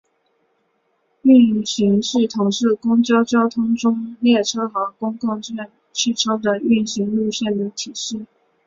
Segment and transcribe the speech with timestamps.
[1.21, 5.39] 运行系统是公共交通中列车和公共
[5.93, 8.25] 汽车的运行路线的体系。